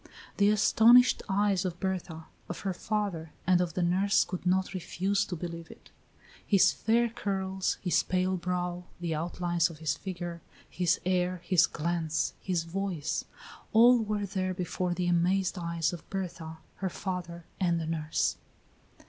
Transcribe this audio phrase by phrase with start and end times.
[0.37, 5.23] The astonished eyes of Berta, of her father, and of the nurse could not refuse
[5.25, 5.91] to believe it.
[6.43, 12.33] His fair curls, his pale brow, the outlines of his figure, his air, his glance,
[12.41, 13.25] his voice
[13.73, 18.37] all were there before the amazed eyes of Berta, her father, and the nurse.